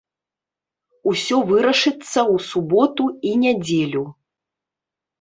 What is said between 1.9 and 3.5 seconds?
ў суботу і